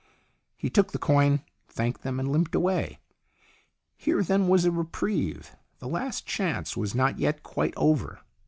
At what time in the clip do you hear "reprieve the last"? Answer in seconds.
4.71-6.25